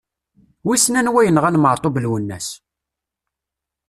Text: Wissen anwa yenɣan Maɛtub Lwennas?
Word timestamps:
Wissen 0.65 0.95
anwa 0.99 1.21
yenɣan 1.23 1.59
Maɛtub 1.59 1.95
Lwennas? 2.03 2.47